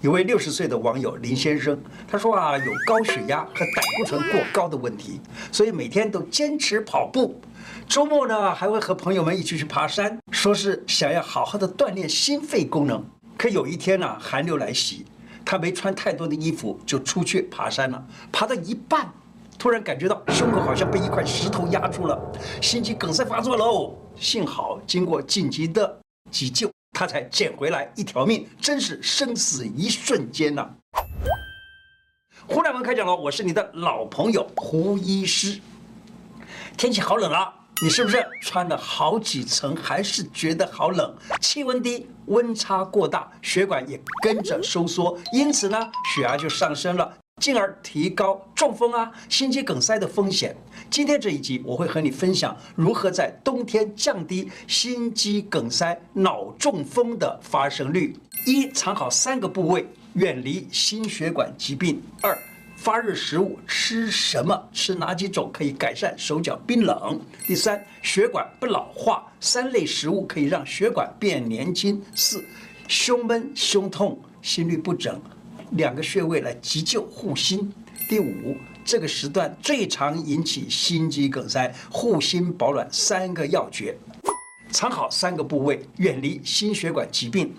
[0.00, 1.76] 一位六十岁的网友林先生，
[2.06, 7.40] 他说啊，有高血压和胆固醇过高的问题，所以每天都坚持跑步，
[7.88, 13.04] 周末呢还会和朋友们一起去爬山，说是想要好好的锻炼心肺功能。
[13.36, 15.04] 可有一天呢、寒流来袭，
[15.44, 19.12] 他没穿太多的衣服就出去爬山了，爬到一半，
[19.58, 22.16] 突然感觉到胸口好像被一块石头压住了，
[22.62, 23.96] 心肌梗塞发作喽。
[24.14, 25.98] 幸好经过紧急的
[26.30, 26.70] 急救。
[26.98, 30.74] 他才捡回来一条命，真是生死一瞬间呐、啊！
[32.44, 35.60] 胡乃文开讲了，我是你的老朋友胡医师。
[36.76, 37.54] 天气好冷啊，
[37.84, 41.14] 你是不是穿了好几层还是觉得好冷？
[41.40, 45.78] 气温低，温差过大，血管也跟着收缩，因此呢，
[46.12, 47.16] 血压就上升了。
[47.38, 50.56] 进而提高中风啊、心肌梗塞的风险。
[50.90, 58.14] 今天这一集我会和你分享如何在冬天降低心肌梗塞、脑中风的发生率。
[58.46, 62.00] 一、藏好三个部位，远离心血管疾病。
[62.22, 62.36] 二、
[62.76, 64.68] 发热食物吃什么？
[64.72, 67.20] 吃哪几种可以改善手脚冰冷？
[67.46, 72.02] 第三，血管不老化，三类食物可以让血管变年轻。
[72.14, 72.44] 四、
[72.86, 75.20] 胸闷、胸痛、心律不整。
[75.72, 77.72] 两个穴位来急救护心。
[78.08, 83.96] 第五，这个时段最常引起心肌梗塞，护心保暖三个要诀，
[84.70, 87.54] 藏好三个部位，远离心血管疾病。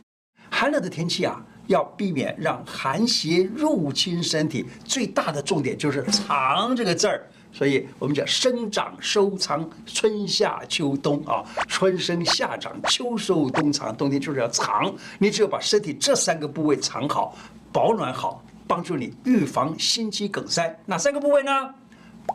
[0.50, 7.28] 寒冷的天气啊，要避免让寒邪入侵身体，最大的重点就是藏这个字儿。
[7.52, 14.92] 所以我们讲生长收藏，春夏秋冬啊，春生夏长，秋收冬藏，冬天就是要藏。
[15.20, 17.36] 你只有把身体这三个部位藏好。
[17.72, 20.80] 保暖好，帮助你预防心肌梗塞。
[20.86, 21.52] 哪三个部位呢？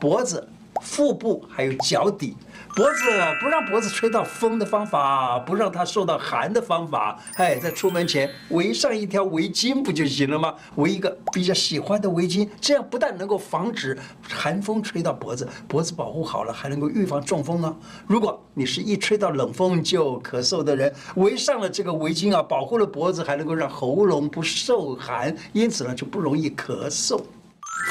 [0.00, 0.48] 脖子、
[0.82, 2.36] 腹部还有脚底。
[2.76, 3.04] 脖子
[3.40, 10.52] 不让脖子吹到风的方法，不让它受到寒的方法，哎，在出门前围上一条围巾不就行了吗？
[10.74, 13.96] 围一个比较喜欢的围巾，这样不但能够防止
[14.28, 17.76] 寒风吹到脖子，脖子保护好了，还能够预防中风呢。
[18.08, 27.22] 如果你是一吹到冷风就咳嗽的人，围上了这个围巾啊，保护了脖子，还能够让喉咙不受寒，因此呢就不容易咳嗽。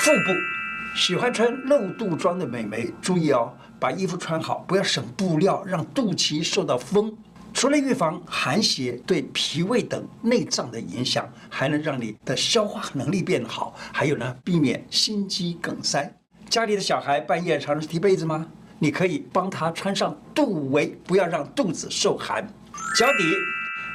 [0.01, 0.33] 腹部
[0.95, 3.51] 喜欢穿露肚装的美眉，注意哦。
[3.79, 7.13] 把衣服穿好，不要省布料，让肚脐受到风。
[7.53, 13.75] 除了预防寒邪对脾胃等内脏的影响，还能让你的消化能力变好。
[13.91, 16.15] 还有呢，避免心肌梗塞。
[16.47, 18.47] 家里的小孩半夜常常踢被子吗？
[18.79, 22.47] 你可以帮他穿上肚围，不要让肚子受寒。
[22.95, 23.23] 脚底，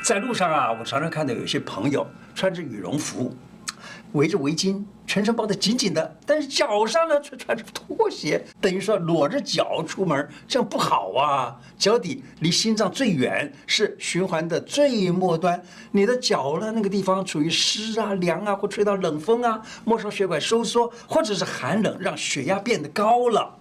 [0.04, 3.34] 在路上啊，我常常看到有些朋友穿着羽绒服。
[4.12, 11.56] 围着围巾，全身包得紧紧的，但是脚上呢却穿着拖鞋，等于说裸着脚出门，这样不好啊！
[11.76, 23.54] 脚底离心脏最远，是循环的最末端，你的脚呢那个地方处于湿啊、凉啊，或吹到冷风啊，末梢血管收缩，或者是寒冷让血压变得高了，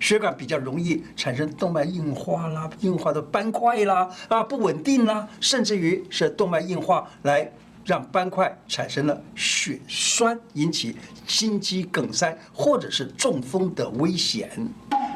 [0.00, 7.52] 血管比较容易产生动脉硬化啦、硬化的斑块啦、啊不稳定啦，甚至于是动脉硬化来。
[7.84, 10.96] 让斑块产生了血栓，引起
[11.26, 14.50] 心肌梗塞或者是中风的危险。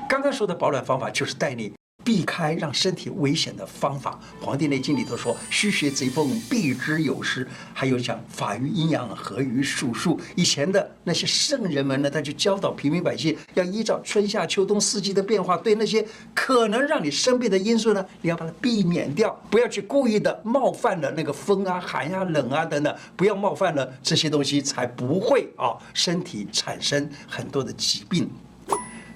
[0.08, 1.72] 刚刚说的保暖方法就是带你。
[2.04, 10.20] 避开让身体危险的方法，《黄帝内经》里头说：“虚邪贼风，避之有时。”还有讲“法于阴阳，合于术数”。
[10.36, 28.30] 以前的那些圣人们呢，他就教导平民百姓要依照春夏秋冬四季的变化，对那些可能让你生病的因素呢，你要把它避免掉，不要去故意的冒犯了那个风啊、寒、啊、冷啊等等，不要冒犯了这些东西，才不会啊身体产生很多的疾病。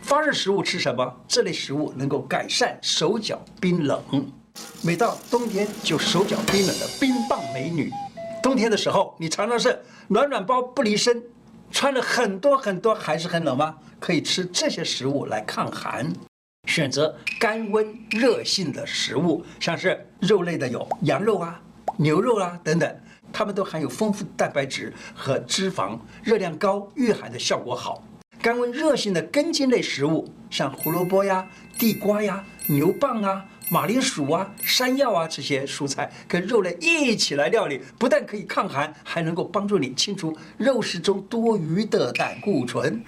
[0.09, 1.21] 发热食物吃什么？
[1.29, 4.03] 这类食物能够改善手脚冰冷。
[4.83, 7.93] 每到冬天就手脚冰冷的冰棒美女，
[8.43, 11.23] 冬天的时候你常常是暖暖包不离身，
[11.71, 13.77] 穿了很多很多还是很冷吗？
[14.01, 16.11] 可以吃这些食物来抗寒。
[16.67, 21.61] 选择甘温热性的食物，像是肉类的有羊肉啊、
[21.99, 28.03] 牛肉啊等等，它们都含有丰富蛋白质和脂肪，热量高，御寒的效果好。
[28.41, 31.47] 甘温热性的根茎类食物，像胡萝卜呀、
[31.77, 43.03] 地瓜呀、牛蒡啊、马铃薯啊、山药啊这些蔬菜，跟肉类一起来料理，不但可以抗寒，还能够帮助你清除肉食中多余的胆固醇。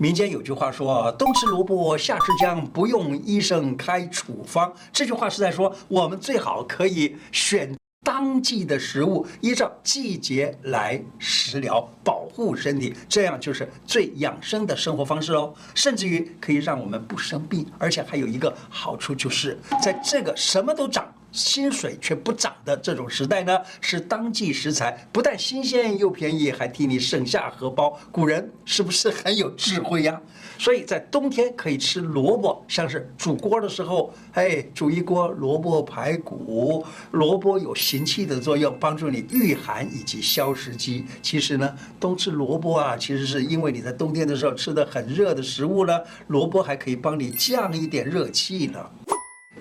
[0.00, 7.74] 民间有句话说：“冬吃萝卜，夏吃姜，不用医生开处方。”这句话是在说，我们最好可以选。
[8.04, 15.52] 当季的食物，依照季节来食疗，保护身体，这样就是最养生的生活方式哦。
[15.74, 27.98] 甚至于可以让我们不生病，而且还有一个好处，就是在这个什么都长、薪水却不涨的这种时代呢，是当季食材不但新鲜又便宜，还替你省下荷包。
[28.12, 30.20] 古人是不是很有智慧呀？
[30.56, 41.04] 所以在冬天可以吃萝卜，像是煮锅的时候，哎，煮一锅萝卜排骨，萝卜有行气的作用，帮助你御寒以及消食积。
[41.20, 45.98] 其实呢，冬吃萝卜啊，其实是因为你在冬天的时候吃的很热的食物呢，
[46.28, 48.78] 萝卜还可以帮你降一点热气呢。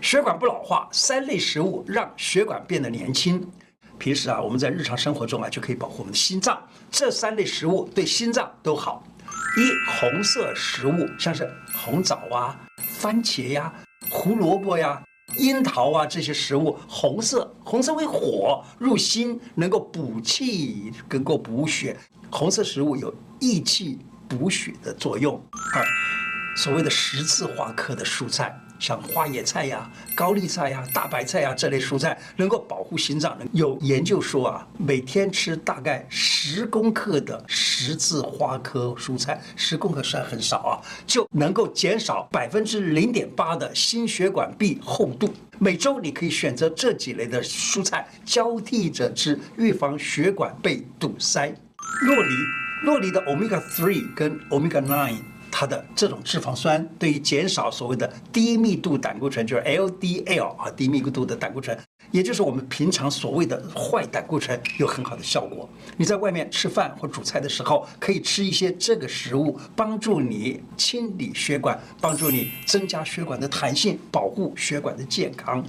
[0.03, 3.41] 血管不老化，三类食物让血管变得年轻。
[3.97, 6.61] 平时啊，我们在日常生活中啊，就可以保护我们的心脏。
[6.91, 9.01] 这三类食物对心脏都好。
[9.55, 12.59] 一红色食物，像是红枣啊、
[12.99, 13.73] 番茄呀、
[14.09, 15.01] 胡萝卜呀、
[15.37, 21.97] 樱桃啊这些食物，红色，红色为火，入心，能够补气，能够补血。
[22.29, 25.41] 红色食物有益气补血的作用。
[25.73, 25.81] 二，
[26.57, 28.53] 所谓的十字花科的蔬菜。
[28.83, 33.45] 像花椰菜呀、高丽菜呀、大白菜呀这类蔬菜，能够保护心脏的。
[33.53, 45.33] 有研究说啊，每天吃大概十公克的十字花科蔬菜，十公克算很少啊，就能够减少百分之零点八的心血管壁厚度。
[45.59, 51.47] 每周你可以选择这几类的蔬菜交替着吃，预防血管被堵塞。
[52.01, 52.35] 洛梨，
[52.83, 55.15] 洛梨的 Omega 3跟 Omega 9。
[55.55, 61.77] 它的这种脂肪酸对于减少所谓的低密度胆固醇，就是 LDL 啊，低密度的胆固醇，
[62.09, 65.69] 也就是我们平常所谓的坏胆固醇，有很好的效果。
[65.95, 75.63] 你在外面吃饭或煮菜的时候，可以吃一些这个食物，帮助你清理血管，帮助你增加血管的弹性，保护血管的健康。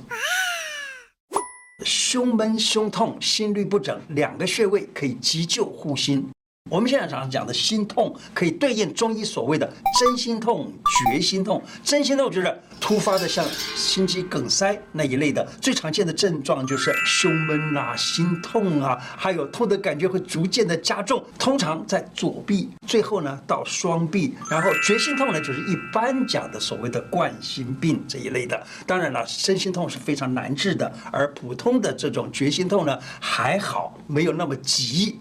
[1.84, 6.26] 胸闷、胸痛、心律不整，两个穴位可以急救护心。
[6.70, 9.70] 我们现在常常讲的心痛，可以对应中医所谓的
[10.00, 10.72] 真心痛、
[11.12, 11.62] 绝心痛。
[11.84, 13.44] 真心痛就是突发的，像
[13.76, 24.34] 心肌梗塞那一类的，最常见的症状就是胸闷啊、心痛啊，还有痛的感觉会逐渐的加重，通常在左臂，最后呢到双臂。
[24.49, 28.66] 然后绝心痛呢，就是一般讲的所谓的冠心病这一类的。
[28.87, 35.20] 当然了，真心痛是非常难治的，而普通的这种绝心痛呢还好，没有那么急。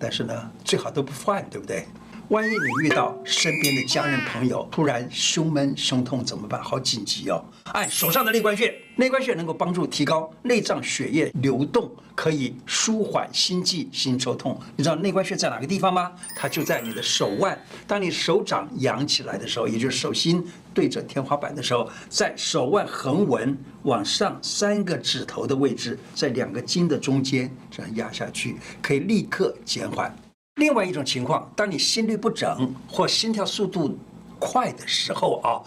[0.00, 1.86] 但是呢，最好都不换，对不对？
[2.30, 6.62] 万一你遇到身边的家人朋友突然胸闷、胸痛怎么办？
[6.62, 7.44] 好紧急哦！
[7.72, 14.56] 按手上的内关穴，内关穴能够帮助提高内脏血液流动，可以舒缓心悸、心抽痛。
[14.76, 16.12] 你知道内关穴在哪个地方吗？
[16.36, 17.60] 它就在你的手腕。
[17.84, 20.40] 当你手掌扬起来的时候，也就是手心
[20.72, 30.14] 对着天花板的时候，在手腕横纹往上三个指头的位置，在两个筋的中间这样压下去，可以立刻减缓。
[30.56, 33.98] 另外一种情况，当你心律不整或心跳速度
[34.38, 35.62] 快的时候啊，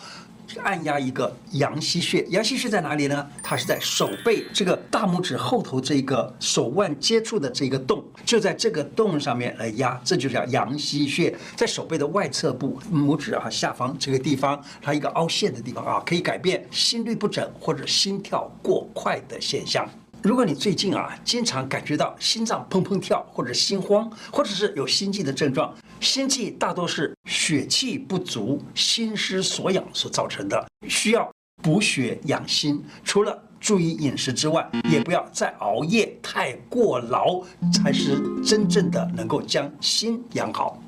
[0.64, 2.24] 按压一个阳溪穴。
[2.30, 3.28] 阳溪穴在哪里呢？
[3.42, 19.90] 它是在手背这个大拇指后头这个手腕接触的这个洞，就在这个洞上面来压，这就叫阳溪穴，在手背的外侧部拇指啊下方这个地方，它一个凹陷的地方啊，可以改变心律不整或者心跳过快的现象。
[20.24, 31.30] 如果你最近啊经常感觉到心脏砰砰跳，或者心慌，或者是有心悸的症状，心悸大多是血气不足、心失所养所造成的，需要
[31.62, 32.82] 补血养心。
[33.04, 37.44] 除了注意饮食之外，也不要再熬夜太过劳，
[37.74, 40.82] 才是真正的能够将心养好。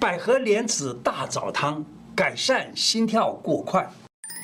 [0.00, 3.88] 百合莲子大枣汤改善心跳过快，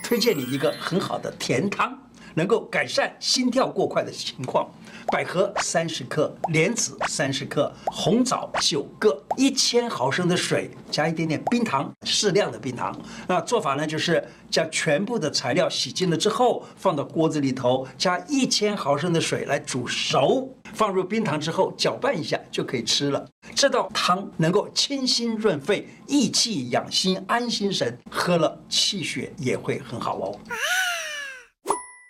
[0.04, 1.98] 推荐你一个很好的甜汤。
[2.40, 4.66] 能够改善心跳过快的情况，
[5.08, 12.98] 百合三十克，莲子三十克，红枣九个，一千毫升的水，加一点点冰糖，适量的冰糖。
[13.28, 23.22] 那做法呢，就是将全部的材料洗净了之后，放到锅子里头，加一千毫升的水来煮熟，放入冰糖之后搅拌一下就可以吃了。
[23.54, 30.40] 这道汤能够清心润肺、益气养心、安心神，喝了气血也会很好哦。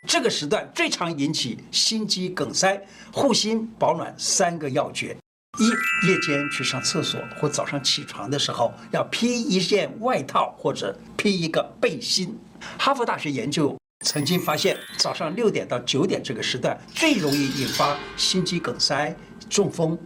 [0.07, 2.81] 这个时段最常引起心肌梗塞，
[3.13, 5.15] 护心保暖三个要诀：
[5.59, 5.69] 一、
[6.09, 12.39] 夜间去上厕所或早上起床的时候要披一件外套或者披一个背心。
[12.79, 19.15] 哈佛大学研究曾经发现，早上六点到九点这个时段最容易引发心肌梗塞、
[19.51, 19.99] 中风。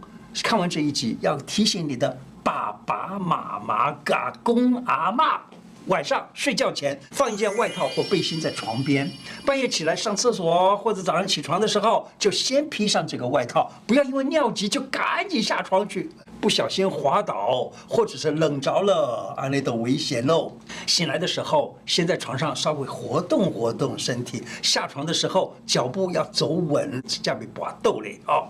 [0.43, 5.39] 看完这一集，要提醒你的爸爸妈妈、嘎公阿嬷。
[5.87, 9.11] 晚上睡觉前放一件外套或背心在床边，
[9.45, 16.09] 半夜起来上厕所或者早上起床的时候就先披上这个外套，不要因为尿急就赶紧下床去，
[16.41, 20.51] 不小心滑倒或者是冷着了啊，那都危险喽。
[20.87, 28.47] 醒来的时候先在床上稍微活动活动身体，下床的时候脚步要走稳，这样不滑豆嘞哦。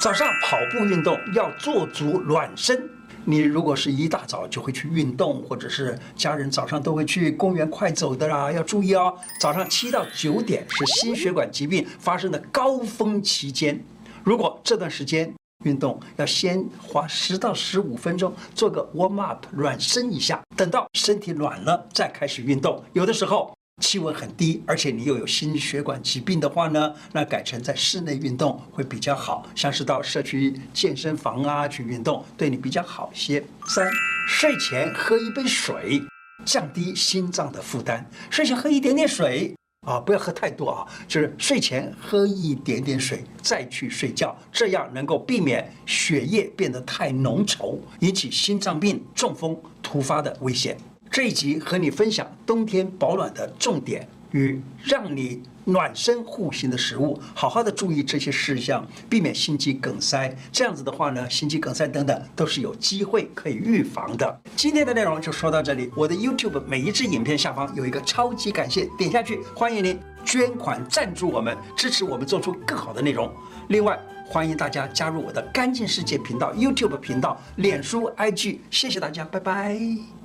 [0.00, 2.82] 早上跑步运动要做足暖身。
[3.26, 9.14] 你如果是一大早就会去运动，或者是家人早上都会去公园快走的啦，要注意哦。
[9.40, 13.82] 早上七到九点是心血管疾病发生的高峰期间，
[14.22, 15.32] 如果这段时间
[15.64, 22.82] 运动，要先花十到十五分钟做个 warm up 暖身一下，等到身体暖了再开始运动。
[22.92, 23.53] 有的时候。
[23.82, 33.44] 气温很低，而且你又有心血管疾病的话呢，那改成在室内运动会比较好，像是到社区健身房啊去运动，对你比较好些。
[33.66, 33.88] 三，
[34.28, 36.02] 睡前喝一杯水，
[36.44, 38.08] 降低心脏的负担。
[38.30, 39.54] 睡前喝一点点水
[39.86, 50.76] 啊，不要喝太多啊，就是睡前喝一点点水再去睡觉，这样能够避免血液变得太浓稠，引起心脏病、中风突发的危险。
[51.14, 60.36] 这一集和你分享冬天保暖的重点与让你暖身护心的食物，好好的注意这些事项，避免心肌梗塞。
[60.50, 64.40] 这样子的话呢，心肌梗塞等等都是有机会可以预防的。
[64.56, 65.88] 今天的内容就说到这里。
[65.94, 73.32] 我的 YouTube 每一支影片下方有一个超级感谢，点下去，欢迎您捐款赞助我们，支持我们做出更好的内容。
[73.68, 78.58] 另外，欢迎大家加入我的干净世界频道 YouTube 频道、脸书、IG。
[78.68, 80.23] 谢谢大家，拜拜。